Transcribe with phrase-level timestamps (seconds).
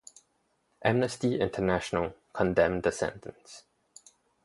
[0.83, 3.65] Amnesty International condemned the sentence.